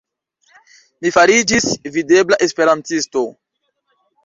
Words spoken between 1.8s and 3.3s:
videbla esperantisto.